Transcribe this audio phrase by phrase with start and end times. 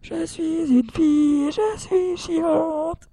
[0.00, 3.08] Je suis une fille, je suis chiante.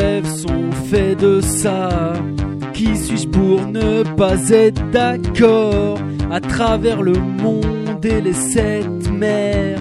[0.00, 2.12] Rêves sont faits de ça.
[2.72, 5.98] Qui suis-je pour ne pas être d'accord
[6.30, 9.78] À travers le monde et les sept mers,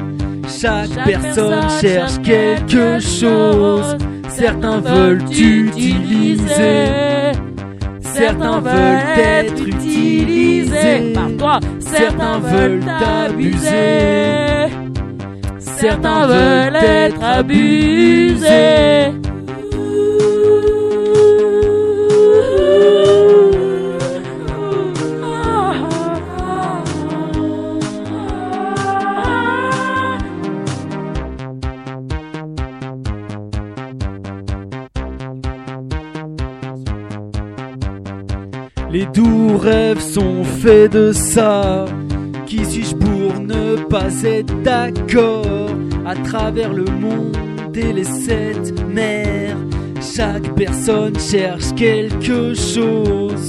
[0.47, 3.97] chaque, Chaque personne, personne cherche quelque chose.
[4.29, 6.45] Certains veulent t'utiliser,
[8.01, 11.13] certains veulent être utilisés.
[11.13, 11.59] par toi.
[11.79, 13.69] Certains veulent t'abuser.
[15.59, 19.13] Certains veulent être abusés.
[38.91, 41.85] Les doux rêves sont faits de ça.
[42.47, 45.69] Qui suis-je pour ne pas être d'accord?
[46.05, 47.37] À travers le monde
[47.75, 49.55] et les sept mers,
[50.01, 53.48] chaque personne cherche quelque chose.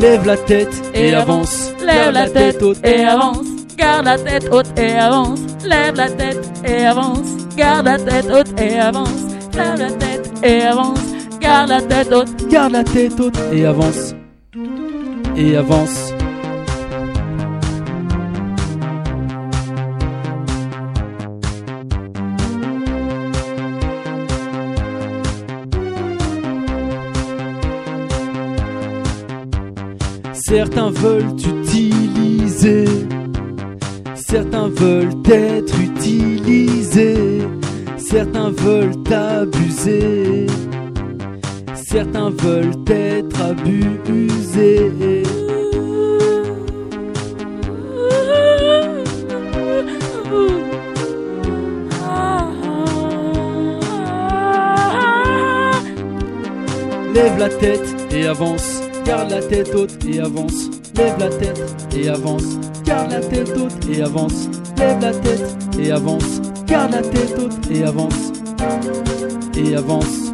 [0.00, 1.72] Lève la tête et, avance.
[1.84, 3.46] Lève la tête haute et avance.
[3.76, 5.40] Garde la tête haute et avance.
[5.64, 7.28] Lève la tête et avance.
[7.56, 9.22] Garde la tête haute et avance.
[9.54, 10.98] Lève la tête et avance.
[11.40, 12.48] Garde la tête haute.
[12.48, 14.14] Garde la tête haute et avance.
[15.36, 16.15] Et avance.
[30.48, 32.84] Certains veulent t'utiliser.
[34.14, 37.42] Certains veulent être utilisés.
[37.96, 40.46] Certains veulent t'abuser.
[41.74, 45.24] Certains veulent être abusés.
[57.14, 58.85] Lève la tête et avance.
[59.06, 60.68] Garde la tête haute et avance.
[60.96, 61.62] Lève la tête
[61.96, 62.58] et avance.
[62.84, 64.48] Garde la tête haute et avance.
[64.76, 66.40] Lève la tête et avance.
[66.66, 68.32] Garde la tête haute et avance.
[69.54, 70.32] Et avance.